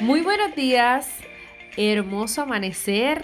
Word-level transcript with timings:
Muy 0.00 0.20
buenos 0.20 0.54
días, 0.54 1.08
hermoso 1.78 2.42
amanecer. 2.42 3.22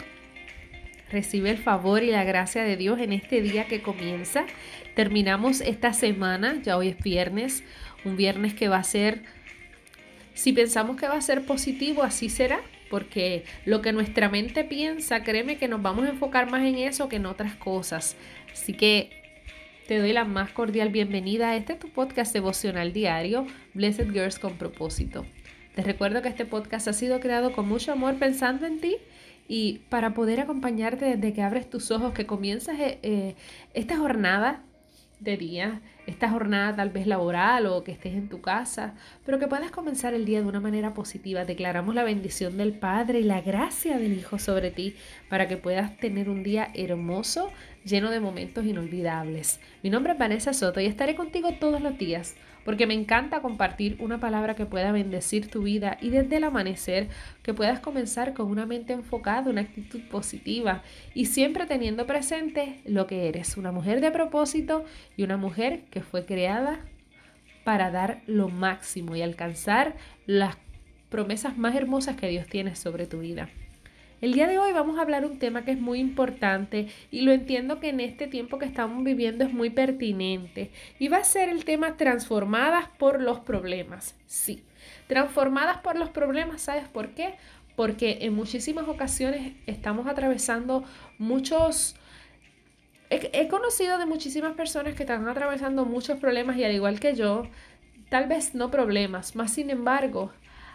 Recibe 1.10 1.51
el 1.51 1.58
favor 1.58 2.03
y 2.03 2.10
la 2.10 2.24
gracia 2.24 2.64
de 2.64 2.79
Dios 2.79 2.98
en 2.98 3.12
este 3.12 3.42
día 3.42 3.67
que 3.67 3.83
comienza. 3.83 4.46
Terminamos 4.95 5.60
esta 5.60 5.92
semana, 5.92 6.63
ya 6.63 6.78
hoy 6.78 6.88
es 6.88 6.96
viernes, 6.96 7.63
un 8.06 8.17
viernes 8.17 8.54
que 8.54 8.69
va 8.69 8.78
a 8.78 8.85
ser, 8.85 9.22
si 10.32 10.54
pensamos 10.54 10.96
que 10.96 11.06
va 11.06 11.17
a 11.17 11.21
ser 11.21 11.45
positivo, 11.45 12.04
así 12.04 12.31
será, 12.31 12.63
porque 12.88 13.45
lo 13.67 13.82
que 13.82 13.92
nuestra 13.92 14.31
mente 14.31 14.64
piensa, 14.64 15.23
créeme 15.23 15.59
que 15.59 15.68
nos 15.68 15.82
vamos 15.82 16.06
a 16.06 16.10
enfocar 16.10 16.50
más 16.50 16.62
en 16.62 16.78
eso 16.78 17.06
que 17.10 17.16
en 17.16 17.27
otras 17.27 17.54
cosas. 17.54 18.16
Así 18.50 18.73
que 18.73 19.10
te 19.86 19.98
doy 19.98 20.14
la 20.14 20.24
más 20.24 20.52
cordial 20.52 20.88
bienvenida 20.88 21.50
a 21.50 21.56
este 21.56 21.74
tu 21.74 21.91
podcast 21.91 22.32
devocional 22.32 22.95
diario, 22.95 23.46
Blessed 23.74 24.10
Girls 24.10 24.38
con 24.38 24.56
propósito. 24.56 25.27
Te 25.74 25.82
recuerdo 25.82 26.20
que 26.20 26.28
este 26.28 26.44
podcast 26.44 26.86
ha 26.88 26.92
sido 26.92 27.18
creado 27.18 27.52
con 27.52 27.66
mucho 27.66 27.92
amor 27.92 28.16
pensando 28.16 28.66
en 28.66 28.78
ti 28.78 28.96
y 29.48 29.80
para 29.88 30.12
poder 30.12 30.40
acompañarte 30.40 31.16
desde 31.16 31.32
que 31.32 31.42
abres 31.42 31.68
tus 31.70 31.90
ojos, 31.90 32.12
que 32.12 32.26
comienzas 32.26 32.78
eh, 32.78 32.98
eh, 33.02 33.36
esta 33.72 33.96
jornada 33.96 34.62
de 35.20 35.38
día, 35.38 35.80
esta 36.06 36.28
jornada 36.28 36.77
tal 36.77 36.90
vez 36.90 37.06
laboral 37.06 37.66
o 37.66 37.84
que 37.84 37.92
estés 37.92 38.12
en 38.14 38.28
tu 38.28 38.42
casa, 38.42 38.94
pero 39.24 39.38
que 39.38 39.46
puedas 39.46 39.70
comenzar 39.70 40.12
el 40.12 40.27
día 40.27 40.42
de 40.42 40.46
una 40.46 40.60
manera 40.60 40.92
positiva. 40.92 41.46
Declaramos 41.46 41.94
la 41.94 42.04
bendición 42.04 42.58
del 42.58 42.74
Padre 42.74 43.20
y 43.20 43.22
la 43.22 43.41
gracia 43.41 43.98
del 43.98 44.12
Hijo 44.12 44.38
sobre 44.38 44.72
ti 44.72 44.94
para 45.30 45.48
que 45.48 45.56
puedas 45.56 45.96
tener 45.96 46.28
un 46.28 46.42
día 46.42 46.70
hermoso, 46.74 47.50
lleno 47.84 48.10
de 48.10 48.20
momentos 48.20 48.66
inolvidables. 48.66 49.58
Mi 49.82 49.88
nombre 49.88 50.12
es 50.12 50.18
Vanessa 50.18 50.52
Soto 50.52 50.80
y 50.80 50.86
estaré 50.86 51.14
contigo 51.14 51.52
todos 51.58 51.80
los 51.80 51.97
días 51.97 52.34
porque 52.64 52.86
me 52.86 52.94
encanta 52.94 53.41
compartir 53.41 53.96
una 53.98 54.18
palabra 54.18 54.55
que 54.55 54.66
pueda 54.66 54.92
bendecir 54.92 55.50
tu 55.50 55.62
vida 55.62 55.98
y 56.00 56.10
desde 56.10 56.36
el 56.36 56.44
amanecer 56.44 57.08
que 57.42 57.54
puedas 57.54 57.80
comenzar 57.80 58.34
con 58.34 58.50
una 58.50 58.66
mente 58.66 58.92
enfocada, 58.92 59.50
una 59.50 59.62
actitud 59.62 60.00
positiva 60.10 60.82
y 61.14 61.27
siempre 61.27 61.66
teniendo 61.66 62.06
presente 62.06 62.80
lo 62.84 63.06
que 63.06 63.28
eres, 63.28 63.56
una 63.56 63.72
mujer 63.72 64.00
de 64.00 64.10
propósito 64.10 64.84
y 65.16 65.22
una 65.22 65.36
mujer 65.36 65.84
que 65.91 66.02
fue 66.02 66.24
creada 66.24 66.80
para 67.64 67.91
dar 67.91 68.22
lo 68.27 68.48
máximo 68.48 69.16
y 69.16 69.22
alcanzar 69.22 69.97
las 70.26 70.56
promesas 71.08 71.58
más 71.58 71.74
hermosas 71.74 72.16
que 72.16 72.28
Dios 72.28 72.47
tiene 72.47 72.74
sobre 72.74 73.06
tu 73.06 73.20
vida. 73.20 73.48
El 74.23 74.34
día 74.34 74.47
de 74.47 74.56
hoy 74.56 74.70
vamos 74.73 74.98
a 74.98 75.03
hablar 75.03 75.25
un 75.25 75.41
tema 75.41 75.65
que 75.65 75.73
es 75.73 75.81
muy 75.81 75.98
importante 75.98 76.87
y 77.11 77.23
lo 77.23 77.33
entiendo 77.33 77.81
que 77.81 77.89
en 77.89 77.98
este 77.98 78.28
tiempo 78.28 78.56
que 78.56 78.67
estamos 78.67 79.03
viviendo 79.03 79.42
es 79.45 79.53
muy 79.53 79.69
pertinente 79.69 80.70
y 81.01 81.09
va 81.09 81.17
a 81.17 81.25
ser 81.25 81.48
el 81.48 81.65
tema 81.65 81.97
transformadas 81.97 82.87
por 82.98 83.20
los 83.20 83.41
problemas. 83.41 84.15
Sí, 84.27 84.62
transformadas 85.09 85.78
por 85.78 85.97
los 85.97 86.09
problemas, 86.11 86.62
¿sabes 86.62 86.87
por 86.87 87.09
qué? 87.17 87.34
Porque 87.75 88.19
en 88.20 88.34
muchísimas 88.34 88.87
ocasiones 88.87 89.55
estamos 89.67 90.06
atravesando 90.06 90.84
muchos... 91.19 91.97
He, 93.11 93.48
conocido 93.48 93.98
de 93.98 94.06
muchísimas 94.06 94.53
personas 94.53 94.95
que 94.95 95.03
están 95.03 95.27
atravesando 95.28 95.84
muchos 95.84 96.20
problemas 96.20 96.56
y 96.59 96.65
al 96.65 96.73
igual 96.73 97.00
que 97.00 97.17
yo, 97.17 97.48
tal 98.09 98.28
vez 98.28 98.55
no 98.55 98.70
problemas, 98.70 99.34
más 99.34 99.53
sin 99.53 99.69
embargo, 99.69 100.33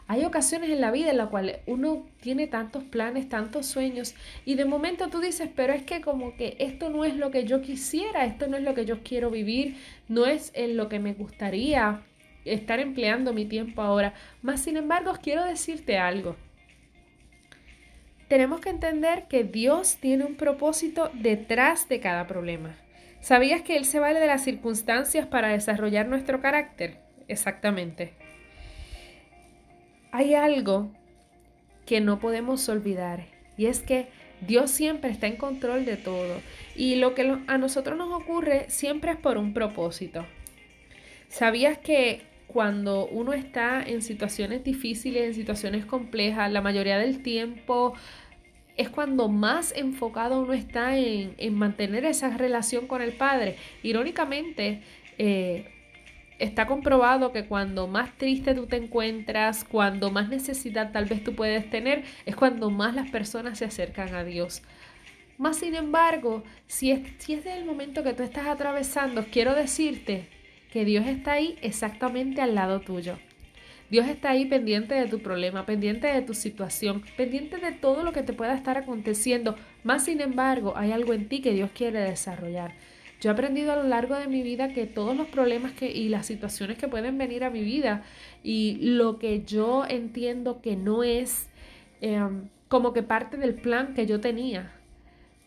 hay 0.08 0.24
ocasiones 0.24 0.70
en 0.70 0.80
la 0.80 0.92
vida 0.92 1.12
en 1.12 1.18
la 1.18 1.28
cual 1.28 1.60
uno 1.66 2.06
tiene 2.22 2.48
tantos 2.48 2.84
planes, 2.86 3.28
tantos 3.28 3.66
sueños 3.66 4.16
y 4.46 4.56
de 4.56 4.64
momento 4.64 5.10
tú 5.10 5.20
dices, 5.20 5.50
pero 5.54 5.74
es 5.74 5.84
que 5.84 6.00
como 6.00 6.36
que 6.38 6.56
esto 6.60 6.90
no 6.90 7.04
es 7.04 7.16
lo 7.18 7.30
que 7.30 7.44
yo 7.44 7.62
quisiera, 7.62 8.26
esto 8.26 8.48
no 8.48 8.56
es 8.56 8.64
lo 8.64 8.74
que 8.74 8.86
yo 8.86 9.04
quiero 9.04 9.30
vivir, 9.30 9.76
no 10.08 10.26
es 10.26 10.52
en 10.56 10.78
lo 10.78 10.88
que 10.88 11.00
me 11.00 11.14
gustaría 11.14 12.02
estar 12.46 12.80
empleando 12.80 13.34
mi 13.34 13.46
tiempo 13.46 13.82
ahora. 13.82 14.14
Más 14.42 14.62
sin 14.62 14.78
embargo, 14.78 15.12
quiero 15.22 15.44
decirte 15.44 15.98
algo. 15.98 16.38
Tenemos 18.30 18.62
que 18.62 18.70
entender 18.70 19.26
que 19.28 19.44
Dios 19.44 19.98
tiene 19.98 20.24
un 20.24 20.36
propósito 20.36 21.12
detrás 21.14 21.90
de 21.90 22.00
cada 22.00 22.28
problema. 22.28 22.78
¿Sabías 23.20 23.62
que 23.62 23.76
Él 23.76 23.84
se 23.84 24.00
vale 24.00 24.22
de 24.22 24.28
las 24.28 24.44
circunstancias 24.44 25.28
para 25.28 25.50
desarrollar 25.50 26.08
nuestro 26.08 26.40
carácter? 26.40 27.00
Exactamente 27.28 28.27
hay 30.12 30.34
algo 30.34 30.92
que 31.86 32.02
no 32.02 32.20
podemos 32.20 32.68
olvidar 32.70 33.26
y 33.58 33.66
es 33.68 33.80
que 33.80 34.08
Dios 34.42 34.70
siempre 34.70 35.10
está 35.10 35.28
en 35.28 35.38
control 35.38 35.86
de 35.86 35.98
todo 35.98 36.42
y 36.76 36.96
lo 36.96 37.16
que 37.16 37.38
a 37.48 37.58
nosotros 37.58 37.98
nos 37.98 38.14
ocurre 38.14 38.66
siempre 38.70 39.12
es 39.12 39.18
por 39.18 39.38
un 39.38 39.54
propósito. 39.54 40.26
¿Sabías 41.28 41.78
que 41.78 42.22
cuando 42.48 43.08
uno 43.08 43.34
está 43.34 43.84
en 43.84 44.02
situaciones 44.02 44.64
difíciles, 44.64 45.24
en 45.24 45.34
situaciones 45.34 45.86
complejas, 45.86 46.52
la 46.52 46.62
mayoría 46.62 46.98
del 46.98 47.22
tiempo 47.22 47.94
es 48.78 48.90
cuando 48.90 49.28
más 49.28 49.74
enfocado 49.76 50.42
uno 50.42 50.54
está 50.54 50.98
en, 50.98 51.54
mantener 51.56 52.06
esa 52.06 52.38
relación 52.38 52.88
con 52.88 53.02
el 53.02 53.14
Padre? 53.14 53.58
Irónicamente, 53.84 54.82
eh, 55.18 55.66
está 56.40 56.68
comprobado 56.68 57.32
que 57.32 57.46
cuando 57.46 57.88
más 57.88 58.18
triste 58.18 58.54
tú 58.54 58.68
te 58.68 58.78
encuentras, 58.78 59.64
cuando 59.64 60.12
más 60.12 60.30
necesidad 60.30 60.92
tal 60.92 61.06
vez 61.06 61.24
tú 61.24 61.36
puedes 61.36 61.70
tener, 61.70 62.04
es 62.26 62.36
cuando 62.36 62.70
más 62.70 62.96
las 62.96 63.10
personas 63.10 63.58
se 63.58 63.66
acercan 63.66 64.14
a 64.14 64.24
Dios. 64.24 64.62
Más 65.38 65.58
sin 65.58 65.76
embargo, 65.76 66.44
si 66.66 66.92
es, 66.92 67.02
si 67.20 67.34
es 67.34 67.46
el 67.46 67.66
momento 67.66 68.04
que 68.04 68.14
tú 68.14 68.24
estás 68.24 68.48
atravesando, 68.48 69.26
quiero 69.32 69.54
decirte 69.54 70.28
que 70.72 70.84
Dios 70.84 71.06
está 71.06 71.34
ahí 71.34 71.58
exactamente 71.62 72.42
al 72.42 72.56
lado 72.56 72.80
tuyo. 72.82 73.18
Dios 73.90 74.08
está 74.08 74.32
ahí 74.32 74.46
pendiente 74.46 74.96
de 74.96 75.08
tu 75.08 75.20
problema, 75.20 75.66
pendiente 75.66 76.08
de 76.08 76.22
tu 76.22 76.34
situación, 76.34 77.04
pendiente 77.16 77.58
de 77.58 77.72
todo 77.72 78.04
lo 78.04 78.12
que 78.12 78.24
te 78.24 78.34
pueda 78.34 78.54
estar 78.54 78.78
aconteciendo. 78.78 79.56
Más 79.84 80.06
sin 80.06 80.20
embargo, 80.20 80.74
hay 80.76 80.92
algo 80.92 81.14
en 81.14 81.30
ti 81.30 81.42
que 81.42 81.54
Dios 81.54 81.72
quiere 81.74 82.00
desarrollar. 82.00 82.74
Yo 83.20 83.32
he 83.32 83.34
aprendido 83.34 83.72
a 83.74 83.76
lo 83.78 83.84
largo 83.84 84.16
de 84.16 84.28
mi 84.28 84.44
vida 84.44 84.74
que 84.74 84.86
todos 84.86 85.16
los 85.18 85.28
problemas 85.28 85.72
que, 85.72 85.90
y 85.90 86.10
las 86.10 86.26
situaciones 86.28 86.78
que 86.78 86.88
pueden 86.88 87.18
venir 87.18 87.44
a 87.44 87.50
mi 87.50 87.64
vida 87.64 88.04
y 88.44 88.78
lo 88.82 89.18
que 89.18 89.44
yo 89.44 89.86
entiendo 89.88 90.62
que 90.62 90.76
no 90.76 91.04
es 91.04 91.50
em, 92.02 92.50
como 92.68 92.94
que 92.94 93.02
parte 93.02 93.38
del 93.38 93.56
plan 93.56 93.96
que 93.96 94.06
yo 94.06 94.20
tenía. 94.20 94.72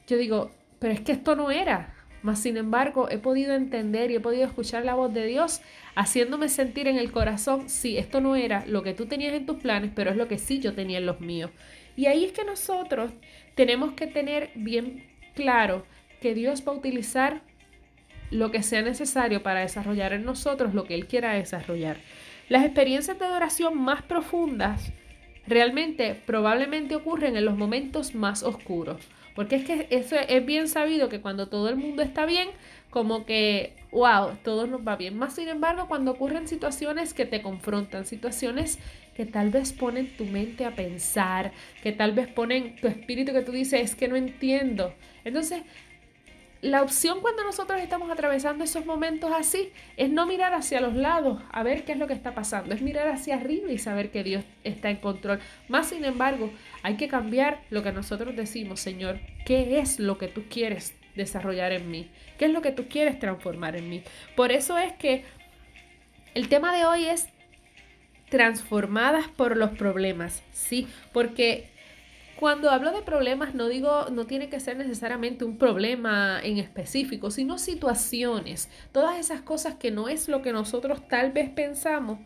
Yo 0.09 0.17
digo, 0.17 0.51
pero 0.81 0.95
es 0.95 1.01
que 1.01 1.13
esto 1.13 1.37
no 1.37 1.51
era. 1.51 1.95
Mas 2.23 2.41
sin 2.41 2.57
embargo, 2.57 3.09
he 3.09 3.19
podido 3.19 3.55
entender 3.55 4.11
y 4.11 4.17
he 4.17 4.21
podido 4.21 4.45
escuchar 4.45 4.85
la 4.85 4.95
voz 4.95 5.15
de 5.15 5.25
Dios 5.25 5.63
haciéndome 5.95 6.49
sentir 6.49 6.87
en 6.87 6.97
el 6.97 7.13
corazón, 7.13 7.71
sí, 7.71 7.97
esto 7.97 8.21
no 8.21 8.37
era 8.37 8.65
lo 8.67 8.83
que 8.83 8.93
tú 8.93 9.07
tenías 9.07 9.33
en 9.33 9.47
tus 9.47 9.59
planes, 9.59 9.91
pero 9.95 10.11
es 10.11 10.17
lo 10.17 10.29
que 10.29 10.39
sí 10.39 10.61
yo 10.61 10.75
tenía 10.75 10.99
en 10.99 11.07
los 11.07 11.21
míos. 11.21 11.51
Y 11.97 12.07
ahí 12.07 12.25
es 12.25 12.33
que 12.33 12.45
nosotros 12.45 13.13
tenemos 13.55 13.93
que 13.93 14.07
tener 14.07 14.51
bien 14.55 15.07
claro 15.35 15.87
que 16.21 16.35
Dios 16.35 16.63
va 16.67 16.73
a 16.73 16.77
utilizar 16.77 17.43
lo 18.31 18.51
que 18.51 18.63
sea 18.63 18.83
necesario 18.83 19.43
para 19.43 19.61
desarrollar 19.61 20.13
en 20.13 20.25
nosotros 20.25 20.75
lo 20.75 20.85
que 20.85 20.95
Él 20.95 21.07
quiera 21.07 21.35
desarrollar. 21.35 21.99
Las 22.49 22.65
experiencias 22.65 23.19
de 23.19 23.25
adoración 23.27 23.79
más 23.79 24.03
profundas 24.03 24.93
realmente 25.47 26.21
probablemente 26.27 26.95
ocurren 26.95 27.37
en 27.37 27.45
los 27.45 27.57
momentos 27.57 28.15
más 28.15 28.43
oscuros. 28.43 29.03
Porque 29.35 29.57
es 29.57 29.65
que 29.65 29.87
eso 29.91 30.17
es 30.17 30.45
bien 30.45 30.69
sabido 30.69 31.09
que 31.09 31.21
cuando 31.21 31.49
todo 31.49 31.69
el 31.69 31.77
mundo 31.77 32.03
está 32.03 32.27
bien, 32.27 32.49
como 32.91 33.25
que, 33.25 33.75
wow, 33.93 34.37
todo 34.43 34.67
nos 34.67 34.87
va 34.87 34.97
bien. 34.97 35.17
Más 35.17 35.35
sin 35.35 35.49
embargo, 35.49 35.87
cuando 35.87 36.11
ocurren 36.11 36.49
situaciones 36.49 37.15
que 37.15 37.25
te 37.25 37.41
confrontan, 37.41 38.05
situaciones 38.05 38.79
que 39.15 39.27
tal 39.27 39.51
vez 39.51 39.73
ponen 39.73 40.17
tu 40.17 40.25
mente 40.25 40.65
a 40.65 40.75
pensar, 40.75 41.53
que 41.83 41.93
tal 41.93 42.13
vez 42.13 42.27
ponen 42.29 42.77
tu 42.77 42.89
espíritu 42.89 43.33
que 43.33 43.43
tú 43.43 43.53
dices, 43.53 43.81
es 43.81 43.95
que 43.95 44.09
no 44.09 44.17
entiendo. 44.17 44.95
Entonces, 45.25 45.63
la 46.63 46.83
opción 46.83 47.21
cuando 47.21 47.43
nosotros 47.43 47.81
estamos 47.81 48.11
atravesando 48.11 48.65
esos 48.65 48.85
momentos 48.85 49.33
así 49.33 49.73
es 49.97 50.11
no 50.11 50.27
mirar 50.27 50.53
hacia 50.53 50.81
los 50.81 50.95
lados 50.95 51.43
a 51.51 51.63
ver 51.63 51.85
qué 51.85 51.93
es 51.93 51.99
lo 51.99 52.07
que 52.07 52.13
está 52.13 52.35
pasando, 52.35 52.75
es 52.75 52.83
mirar 52.83 53.09
hacia 53.09 53.37
arriba 53.37 53.73
y 53.73 53.79
saber 53.79 54.11
que 54.11 54.23
Dios 54.23 54.45
está 54.63 54.91
en 54.91 54.97
control. 54.97 55.41
Más 55.69 55.89
sin 55.89 56.05
embargo, 56.05 56.51
hay 56.83 56.97
que 56.97 57.09
cambiar 57.09 57.63
lo 57.71 57.83
que 57.83 57.93
nosotros 57.93 58.37
decimos, 58.37 58.81
Señor, 58.81 59.21
¿qué 59.47 59.79
es 59.79 59.99
lo 59.99 60.19
que 60.19 60.29
tú 60.29 60.45
quieres 60.51 60.95
desarrollar 61.17 61.73
en 61.73 61.91
mí? 61.91 62.11
¿Qué 62.39 62.45
es 62.47 62.51
lo 62.51 62.61
que 62.61 62.73
tú 62.73 62.89
quieres 62.89 63.19
transformar 63.19 63.77
en 63.77 63.89
mí? 63.89 64.03
Por 64.37 64.53
eso 64.53 64.77
es 64.77 64.93
que 64.93 65.25
el 66.35 66.49
tema 66.49 66.77
de 66.77 66.85
hoy 66.85 67.07
es 67.07 67.29
transformadas 68.29 69.29
por 69.29 69.57
los 69.57 69.71
problemas, 69.71 70.43
¿sí? 70.53 70.87
Porque 71.13 71.71
cuando 72.41 72.71
hablo 72.71 72.91
de 72.91 73.03
problemas, 73.03 73.55
no 73.55 73.69
digo, 73.69 74.07
no 74.11 74.27
tiene 74.27 74.49
que 74.49 74.61
ser 74.61 74.79
necesariamente 74.79 75.45
un 75.45 75.59
problema 75.59 76.41
en 76.43 76.57
específico, 76.57 77.31
sino 77.31 77.59
situaciones, 77.59 78.71
todas 78.93 79.19
esas 79.19 79.43
cosas 79.43 79.75
que 79.75 79.91
no 79.91 80.09
es 80.09 80.27
lo 80.27 80.41
que 80.41 80.51
nosotros 80.51 81.07
tal 81.07 81.33
vez 81.33 81.51
pensamos, 81.51 82.19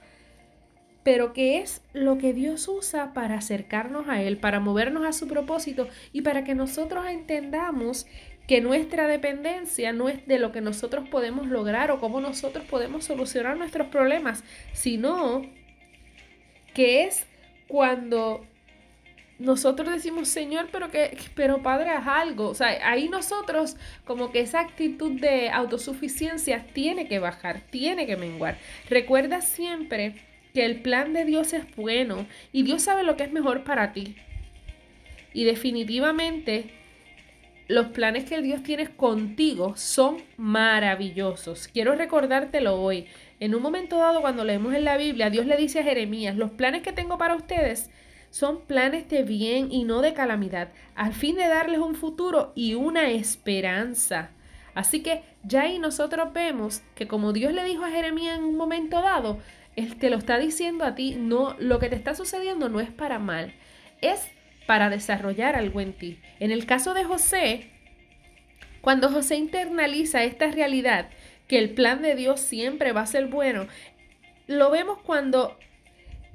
pero 1.03 1.33
que 1.33 1.59
es 1.59 1.83
lo 1.93 2.17
que 2.17 2.33
Dios 2.33 2.69
usa 2.69 3.13
para 3.13 3.39
acercarnos 3.39 4.09
a 4.09 4.23
Él, 4.23 4.39
para 4.39 4.61
movernos 4.61 5.05
a 5.05 5.13
su 5.13 5.27
propósito 5.27 5.89
y 6.13 6.23
para 6.23 6.45
que 6.45 6.55
nosotros 6.55 7.07
entendamos 7.09 8.07
que 8.47 8.61
nuestra 8.61 9.09
dependencia 9.09 9.93
no 9.93 10.09
es 10.09 10.25
de 10.29 10.39
lo 10.39 10.53
que 10.53 10.61
nosotros 10.61 11.09
podemos 11.09 11.49
lograr 11.49 11.91
o 11.91 11.99
cómo 11.99 12.21
nosotros 12.21 12.65
podemos 12.67 13.05
solucionar 13.05 13.57
nuestros 13.57 13.89
problemas, 13.89 14.45
sino 14.73 15.43
que 16.73 17.03
es 17.03 17.27
cuando 17.67 18.47
nosotros 19.45 19.93
decimos, 19.93 20.29
Señor, 20.29 20.69
pero 20.73 20.91
que, 20.91 21.17
pero 21.35 21.63
Padre, 21.63 21.91
haz 21.91 22.07
algo. 22.07 22.49
O 22.49 22.55
sea, 22.55 22.69
ahí 22.89 23.09
nosotros, 23.09 23.77
como 24.05 24.33
que 24.33 24.41
esa 24.41 24.61
actitud 24.61 25.21
de 25.21 25.51
autosuficiencia 25.51 26.67
tiene 26.73 27.07
que 27.07 27.19
bajar, 27.19 27.61
tiene 27.71 28.07
que 28.07 28.17
menguar. 28.17 28.59
Recuerda 28.89 29.41
siempre 29.41 30.15
que 30.53 30.65
el 30.65 30.81
plan 30.81 31.13
de 31.13 31.25
Dios 31.25 31.53
es 31.53 31.65
bueno 31.77 32.27
y 32.53 32.63
Dios 32.63 32.83
sabe 32.83 33.03
lo 33.03 33.17
que 33.17 33.25
es 33.25 33.33
mejor 33.33 33.65
para 33.65 33.93
ti. 33.93 34.17
Y 35.33 35.45
definitivamente 35.45 36.71
los 37.67 37.87
planes 37.89 38.25
que 38.25 38.41
Dios 38.41 38.63
tiene 38.63 38.89
contigo 38.89 39.77
son 39.77 40.19
maravillosos. 40.37 41.69
Quiero 41.69 41.95
recordártelo 41.95 42.81
hoy. 42.81 43.07
En 43.41 43.55
un 43.55 43.63
momento 43.63 43.99
dado, 43.99 44.21
cuando 44.21 44.45
leemos 44.45 44.75
en 44.75 44.85
la 44.85 44.97
Biblia, 44.97 45.31
Dios 45.31 45.47
le 45.47 45.57
dice 45.57 45.81
a 45.81 45.85
Jeremías, 45.85 46.37
los 46.37 46.53
planes 46.53 46.83
que 46.83 46.93
tengo 46.93 47.19
para 47.19 47.35
ustedes 47.35 47.91
son 48.35 48.63
planes 48.63 49.09
de 49.09 49.23
bien 49.23 49.71
y 49.71 49.85
no 49.85 50.03
de 50.03 50.13
calamidad, 50.13 50.71
al 50.97 51.15
fin 51.15 51.37
de 51.37 51.47
darles 51.47 51.79
un 51.79 51.95
futuro 51.95 52.51
y 52.57 52.75
una 52.75 53.11
esperanza. 53.11 54.31
Así 54.75 55.05
que 55.05 55.23
ya 55.45 55.63
ahí 55.63 55.79
nosotros 55.79 56.33
vemos 56.33 56.83
que 56.97 57.07
como 57.07 57.33
Dios 57.33 57.53
le 57.53 57.63
dijo 57.63 57.85
a 57.85 57.93
Jeremías 57.93 58.37
en 58.37 58.43
un 58.43 58.57
momento 58.57 59.01
dado, 59.03 59.39
Él 59.77 60.01
te 60.01 60.11
lo 60.11 60.17
está 60.17 60.37
diciendo 60.37 60.85
a 60.85 60.97
ti, 60.97 61.15
no, 61.17 61.55
lo 61.61 61.79
que 61.79 61.89
te 61.89 61.95
está 61.95 62.17
sucediendo 62.17 62.69
no 62.69 62.81
es 62.81 62.91
para 62.91 63.21
mal, 63.21 63.55
es 64.01 64.21
para 64.67 64.91
desarrollar 64.91 65.55
algo 65.55 65.81
en 65.81 65.93
ti. 65.93 66.19
En 66.41 66.51
el 66.51 66.67
caso 66.67 66.93
de 66.93 67.05
José, 67.05 67.71
cuando 68.81 69.13
José 69.13 69.37
internaliza 69.37 70.25
esta 70.25 70.51
realidad, 70.51 71.09
que 71.47 71.61
el 71.61 71.71
plan 71.71 72.03
de 72.03 72.17
Dios 72.17 72.41
siempre 72.41 72.91
va 72.91 73.03
a 73.03 73.07
ser 73.07 73.29
bueno, 73.29 73.69
lo 74.49 74.73
vemos 74.73 74.99
cuando 75.05 75.57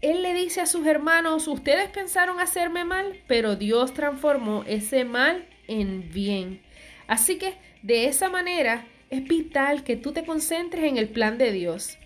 él 0.01 0.23
le 0.23 0.33
dice 0.33 0.61
a 0.61 0.65
sus 0.65 0.85
hermanos, 0.87 1.47
ustedes 1.47 1.89
pensaron 1.89 2.39
hacerme 2.39 2.85
mal, 2.85 3.21
pero 3.27 3.55
Dios 3.55 3.93
transformó 3.93 4.63
ese 4.65 5.03
mal 5.03 5.45
en 5.67 6.09
bien. 6.11 6.61
Así 7.07 7.37
que 7.37 7.55
de 7.81 8.05
esa 8.05 8.29
manera 8.29 8.85
es 9.09 9.23
vital 9.23 9.83
que 9.83 9.97
tú 9.97 10.13
te 10.13 10.25
concentres 10.25 10.85
en 10.85 10.97
el 10.97 11.09
plan 11.09 11.37
de 11.37 11.51
Dios. 11.51 11.97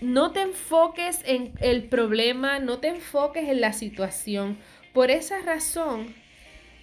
No 0.00 0.30
te 0.30 0.42
enfoques 0.42 1.22
en 1.26 1.52
el 1.60 1.84
problema, 1.84 2.60
no 2.60 2.78
te 2.78 2.88
enfoques 2.88 3.48
en 3.48 3.60
la 3.60 3.72
situación. 3.72 4.58
Por 4.92 5.10
esa 5.10 5.40
razón 5.42 6.14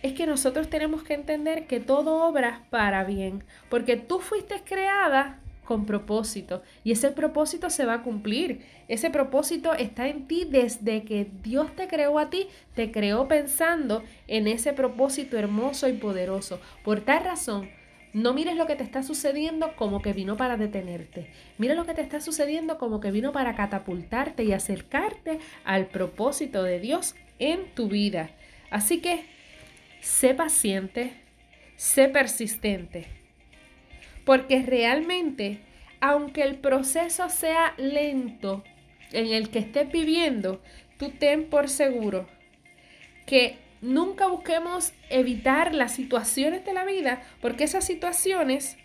es 0.04 0.14
que 0.14 0.28
nosotros 0.28 0.70
tenemos 0.70 1.04
que 1.04 1.14
entender 1.14 1.66
que 1.66 1.80
todo 1.80 2.28
obra 2.28 2.66
para 2.70 3.04
bien, 3.04 3.44
porque 3.70 3.96
tú 3.96 4.20
fuiste 4.20 4.62
creada 4.64 5.40
con 5.66 5.86
propósito 5.86 6.62
y 6.84 6.92
ese 6.92 7.12
propósito 7.12 7.70
se 7.70 7.86
va 7.86 7.96
a 7.96 8.04
cumplir. 8.04 8.62
Ese 8.88 9.10
propósito 9.10 9.74
está 9.74 10.08
en 10.08 10.28
ti 10.28 10.48
desde 10.50 11.04
que 11.04 11.28
Dios 11.44 11.76
te 11.76 11.88
creó 11.88 12.20
a 12.20 12.30
ti, 12.30 12.48
te 12.74 12.92
creó 12.92 13.28
pensando 13.28 14.04
en 14.28 14.48
ese 14.48 14.74
propósito 14.74 15.38
hermoso 15.38 15.90
y 15.90 15.94
poderoso. 15.94 16.60
Por 16.84 17.02
tal 17.02 17.26
razón, 17.26 17.70
no 18.14 18.34
mires 18.34 18.56
lo 18.56 18.68
que 18.68 18.76
te 18.76 18.84
está 18.84 19.04
sucediendo 19.04 19.76
como 19.76 20.02
que 20.02 20.14
vino 20.14 20.38
para 20.38 20.56
detenerte. 20.56 21.30
Mira 21.58 21.76
lo 21.76 21.86
que 21.86 21.94
te 21.94 22.02
está 22.02 22.22
sucediendo 22.22 22.78
como 22.78 23.02
que 23.02 23.12
vino 23.12 23.34
para 23.34 23.56
catapultarte 23.56 24.44
y 24.44 24.54
acercarte 24.54 25.40
al 25.66 25.88
propósito 25.88 26.64
de 26.64 26.80
Dios 26.80 27.16
en 27.40 27.74
tu 27.74 27.90
vida. 27.90 28.30
Así 28.70 29.02
que 29.02 29.26
sé 30.00 30.34
paciente, 30.34 31.14
sé 31.76 32.08
persistente 32.08 33.25
porque 34.26 34.64
realmente, 34.64 35.60
aunque 36.02 36.44
el 36.44 36.56
proceso 36.56 37.30
sea 37.30 37.74
lento 37.78 38.64
en 39.12 39.28
el 39.28 39.50
que 39.50 39.60
estés 39.60 39.92
viviendo, 39.92 40.62
tú 40.98 41.12
ten 41.12 41.46
por 41.46 41.70
seguro 41.70 42.28
que 43.26 43.58
nunca 43.82 44.28
busquemos 44.28 44.94
evitar 45.10 45.74
las 45.74 45.94
situaciones 45.94 46.66
de 46.66 46.74
la 46.74 46.86
vida, 46.86 47.22
porque 47.42 47.64
esas 47.64 47.86
situaciones 47.86 48.78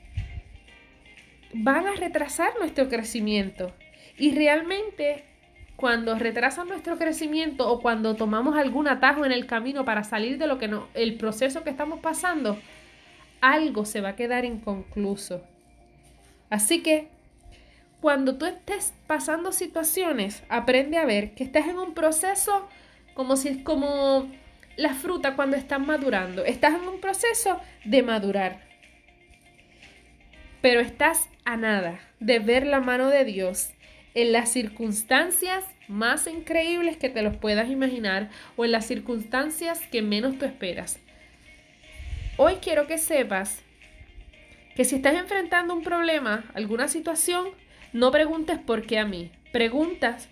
van 1.52 1.86
a 1.86 1.94
retrasar 1.94 2.52
nuestro 2.58 2.88
crecimiento. 2.88 3.72
Y 4.18 4.34
realmente 4.34 5.24
cuando 5.76 6.14
retrasan 6.18 6.68
nuestro 6.68 6.98
crecimiento 6.98 7.68
o 7.68 7.80
cuando 7.80 8.14
tomamos 8.14 8.56
algún 8.56 8.86
atajo 8.86 9.24
en 9.24 9.32
el 9.32 9.46
camino 9.46 9.84
para 9.84 10.04
salir 10.04 10.36
de 10.36 10.46
lo 10.46 10.58
que 10.58 10.68
no, 10.68 10.88
el 10.92 11.14
proceso 11.14 11.64
que 11.64 11.70
estamos 11.70 12.00
pasando, 12.00 12.58
algo 13.40 13.84
se 13.84 14.00
va 14.00 14.10
a 14.10 14.16
quedar 14.16 14.44
inconcluso. 14.44 15.42
Así 16.50 16.82
que 16.82 17.08
cuando 18.00 18.36
tú 18.36 18.46
estés 18.46 18.94
pasando 19.06 19.52
situaciones, 19.52 20.42
aprende 20.48 20.96
a 20.96 21.04
ver 21.04 21.34
que 21.34 21.44
estás 21.44 21.68
en 21.68 21.78
un 21.78 21.94
proceso 21.94 22.68
como 23.14 23.36
si 23.36 23.48
es 23.48 23.58
como 23.58 24.30
la 24.76 24.94
fruta 24.94 25.36
cuando 25.36 25.56
están 25.56 25.86
madurando. 25.86 26.44
Estás 26.44 26.74
en 26.74 26.88
un 26.88 27.00
proceso 27.00 27.60
de 27.84 28.02
madurar. 28.02 28.60
Pero 30.62 30.80
estás 30.80 31.28
a 31.44 31.56
nada 31.56 32.00
de 32.18 32.38
ver 32.38 32.66
la 32.66 32.80
mano 32.80 33.08
de 33.08 33.24
Dios 33.24 33.70
en 34.14 34.32
las 34.32 34.50
circunstancias 34.50 35.64
más 35.88 36.26
increíbles 36.26 36.96
que 36.96 37.10
te 37.10 37.22
los 37.22 37.36
puedas 37.36 37.68
imaginar 37.68 38.30
o 38.56 38.64
en 38.64 38.72
las 38.72 38.86
circunstancias 38.86 39.80
que 39.90 40.02
menos 40.02 40.38
tú 40.38 40.46
esperas. 40.46 40.98
Hoy 42.42 42.54
quiero 42.54 42.86
que 42.86 42.96
sepas 42.96 43.62
que 44.74 44.86
si 44.86 44.96
estás 44.96 45.12
enfrentando 45.12 45.74
un 45.74 45.82
problema, 45.82 46.44
alguna 46.54 46.88
situación, 46.88 47.48
no 47.92 48.10
preguntes 48.10 48.58
por 48.58 48.86
qué 48.86 48.98
a 48.98 49.04
mí. 49.04 49.30
Preguntas, 49.52 50.30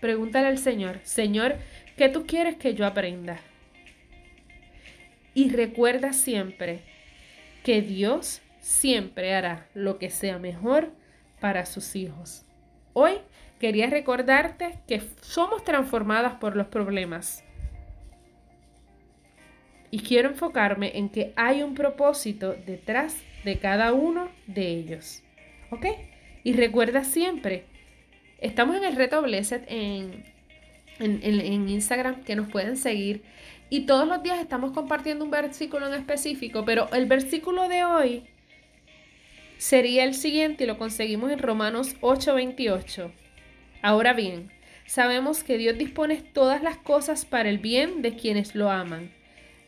pregúntale 0.00 0.46
al 0.46 0.56
Señor, 0.56 1.00
Señor, 1.02 1.56
¿qué 1.98 2.08
tú 2.08 2.24
quieres 2.26 2.56
que 2.56 2.72
yo 2.72 2.86
aprenda? 2.86 3.40
Y 5.34 5.50
recuerda 5.50 6.14
siempre 6.14 6.80
que 7.62 7.82
Dios 7.82 8.40
siempre 8.60 9.34
hará 9.34 9.68
lo 9.74 9.98
que 9.98 10.08
sea 10.08 10.38
mejor 10.38 10.92
para 11.40 11.66
sus 11.66 11.94
hijos. 11.94 12.46
Hoy 12.94 13.18
quería 13.60 13.90
recordarte 13.90 14.78
que 14.88 15.02
somos 15.20 15.62
transformadas 15.62 16.36
por 16.36 16.56
los 16.56 16.68
problemas 16.68 17.44
y 19.94 20.00
quiero 20.00 20.30
enfocarme 20.30 20.90
en 20.98 21.08
que 21.08 21.32
hay 21.36 21.62
un 21.62 21.76
propósito 21.76 22.56
detrás 22.66 23.16
de 23.44 23.60
cada 23.60 23.92
uno 23.92 24.28
de 24.48 24.66
ellos. 24.66 25.22
¿Ok? 25.70 25.86
Y 26.42 26.54
recuerda 26.54 27.04
siempre, 27.04 27.64
estamos 28.40 28.74
en 28.74 28.82
el 28.82 28.96
reto 28.96 29.22
Blessed 29.22 29.62
en, 29.68 30.24
en, 30.98 31.68
Instagram 31.68 32.24
que 32.24 32.34
nos 32.34 32.48
pueden 32.48 32.76
seguir 32.76 33.22
y 33.70 33.86
todos 33.86 34.08
los 34.08 34.20
días 34.20 34.40
estamos 34.40 34.72
compartiendo 34.72 35.24
un 35.24 35.30
versículo 35.30 35.86
en 35.86 35.94
específico, 35.94 36.64
pero 36.64 36.92
el 36.92 37.06
versículo 37.06 37.68
de 37.68 37.84
hoy 37.84 38.24
sería 39.58 40.02
el 40.02 40.14
siguiente 40.14 40.64
y 40.64 40.66
lo 40.66 40.76
conseguimos 40.76 41.30
en 41.30 41.38
Romanos 41.38 41.94
8:28. 42.00 43.12
Ahora 43.80 44.12
bien, 44.12 44.50
sabemos 44.86 45.44
que 45.44 45.56
Dios 45.56 45.78
dispone 45.78 46.16
todas 46.16 46.64
las 46.64 46.78
cosas 46.78 47.24
para 47.24 47.48
el 47.48 47.58
bien 47.58 48.02
de 48.02 48.16
quienes 48.16 48.56
lo 48.56 48.72
aman 48.72 49.13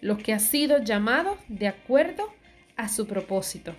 los 0.00 0.18
que 0.18 0.32
ha 0.32 0.38
sido 0.38 0.82
llamados 0.82 1.38
de 1.48 1.68
acuerdo 1.68 2.32
a 2.76 2.88
su 2.88 3.06
propósito. 3.06 3.74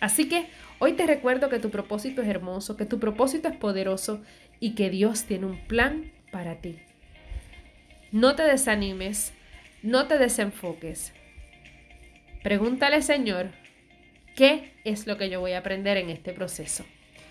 Así 0.00 0.28
que 0.28 0.46
hoy 0.78 0.92
te 0.92 1.06
recuerdo 1.06 1.48
que 1.48 1.58
tu 1.58 1.70
propósito 1.70 2.22
es 2.22 2.28
hermoso, 2.28 2.76
que 2.76 2.84
tu 2.84 3.00
propósito 3.00 3.48
es 3.48 3.56
poderoso 3.56 4.22
y 4.60 4.74
que 4.74 4.90
Dios 4.90 5.24
tiene 5.24 5.46
un 5.46 5.58
plan 5.66 6.12
para 6.30 6.56
ti. 6.56 6.78
No 8.12 8.36
te 8.36 8.42
desanimes, 8.42 9.32
no 9.82 10.06
te 10.06 10.18
desenfoques. 10.18 11.12
Pregúntale, 12.42 13.02
Señor, 13.02 13.50
¿qué 14.36 14.72
es 14.84 15.06
lo 15.06 15.16
que 15.16 15.28
yo 15.28 15.40
voy 15.40 15.52
a 15.52 15.58
aprender 15.58 15.96
en 15.96 16.10
este 16.10 16.32
proceso? 16.32 16.84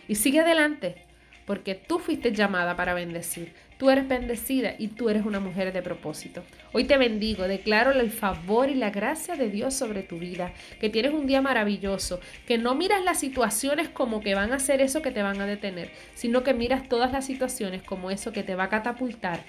Y 0.07 0.15
sigue 0.15 0.41
adelante, 0.41 1.04
porque 1.45 1.75
tú 1.75 1.99
fuiste 1.99 2.31
llamada 2.31 2.75
para 2.75 2.93
bendecir. 2.93 3.53
Tú 3.77 3.89
eres 3.89 4.07
bendecida 4.07 4.75
y 4.77 4.87
tú 4.87 5.09
eres 5.09 5.25
una 5.25 5.41
mujer 5.41 5.73
de 5.73 5.81
propósito. 5.81 6.43
Hoy 6.71 6.85
te 6.85 6.97
bendigo, 6.97 7.43
declaro 7.43 7.91
el 7.91 8.09
favor 8.09 8.69
y 8.69 8.75
la 8.75 8.89
gracia 8.89 9.35
de 9.35 9.49
Dios 9.49 9.73
sobre 9.73 10.01
tu 10.01 10.17
vida, 10.17 10.53
que 10.79 10.89
tienes 10.89 11.13
un 11.13 11.27
día 11.27 11.41
maravilloso, 11.41 12.21
que 12.47 12.57
no 12.57 12.73
miras 12.73 13.03
las 13.03 13.19
situaciones 13.19 13.89
como 13.89 14.21
que 14.21 14.33
van 14.33 14.53
a 14.53 14.59
ser 14.59 14.79
eso 14.79 15.01
que 15.01 15.11
te 15.11 15.23
van 15.23 15.41
a 15.41 15.45
detener, 15.45 15.91
sino 16.13 16.43
que 16.43 16.53
miras 16.53 16.87
todas 16.87 17.11
las 17.11 17.25
situaciones 17.25 17.83
como 17.83 18.11
eso 18.11 18.31
que 18.31 18.43
te 18.43 18.55
va 18.55 18.65
a 18.65 18.69
catapultar 18.69 19.41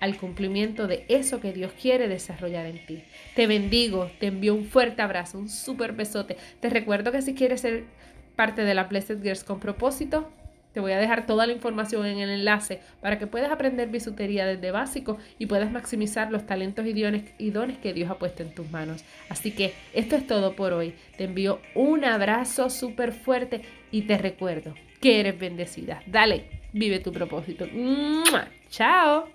al 0.00 0.16
cumplimiento 0.16 0.88
de 0.88 1.04
eso 1.08 1.40
que 1.40 1.52
Dios 1.52 1.72
quiere 1.80 2.08
desarrollar 2.08 2.66
en 2.66 2.84
ti. 2.84 3.04
Te 3.36 3.46
bendigo, 3.46 4.10
te 4.18 4.26
envío 4.26 4.54
un 4.54 4.66
fuerte 4.66 5.00
abrazo, 5.00 5.38
un 5.38 5.48
súper 5.48 5.92
besote. 5.92 6.36
Te 6.60 6.68
recuerdo 6.68 7.12
que 7.12 7.22
si 7.22 7.34
quieres 7.34 7.60
ser 7.60 7.84
parte 8.34 8.64
de 8.64 8.74
la 8.74 8.84
Blessed 8.84 9.22
Girls 9.22 9.44
con 9.44 9.60
propósito, 9.60 10.30
te 10.74 10.80
voy 10.80 10.92
a 10.92 10.98
dejar 10.98 11.24
toda 11.24 11.46
la 11.46 11.52
información 11.52 12.04
en 12.04 12.18
el 12.18 12.30
enlace 12.30 12.80
para 13.00 13.18
que 13.18 13.26
puedas 13.26 13.50
aprender 13.50 13.88
bisutería 13.88 14.44
desde 14.44 14.72
básico 14.72 15.18
y 15.38 15.46
puedas 15.46 15.70
maximizar 15.70 16.30
los 16.30 16.46
talentos 16.46 16.84
y 16.84 17.50
dones, 17.50 17.78
que 17.78 17.92
Dios 17.94 18.10
ha 18.10 18.18
puesto 18.18 18.42
en 18.42 18.54
tus 18.54 18.70
manos. 18.70 19.04
Así 19.28 19.52
que 19.52 19.72
esto 19.92 20.16
es 20.16 20.26
todo 20.26 20.56
por 20.56 20.72
hoy. 20.72 20.94
Te 21.16 21.24
envío 21.24 21.60
un 21.74 22.04
abrazo 22.04 22.68
súper 22.68 23.12
fuerte 23.12 23.62
y 23.92 24.02
te 24.02 24.18
recuerdo 24.18 24.74
que 25.00 25.20
eres 25.20 25.38
bendecida. 25.38 26.02
Dale, 26.06 26.46
vive 26.72 26.98
tu 26.98 27.12
propósito. 27.12 27.66
Chao. 28.68 29.28